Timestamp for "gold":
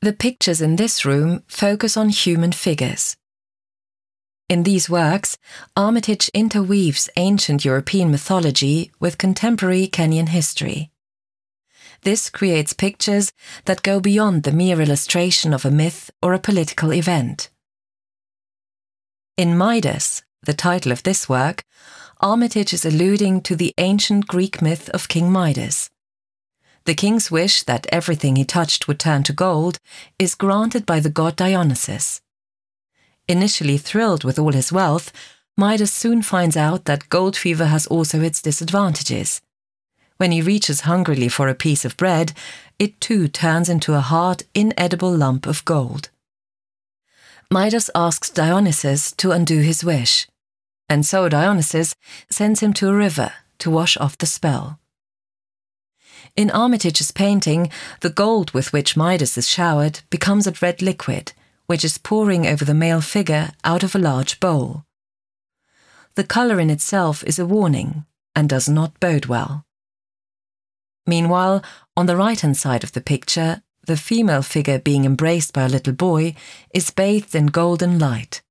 29.34-29.78, 37.10-37.36, 45.66-46.08, 58.10-58.52